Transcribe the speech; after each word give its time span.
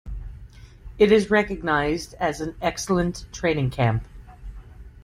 It 0.97 1.11
is 1.11 1.29
recognized 1.29 2.15
as 2.15 2.41
an 2.41 2.55
excellent 2.59 3.27
training 3.31 3.69
camp. 3.69 4.01